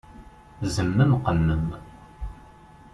[0.73, 1.65] Zemmem, qemmem!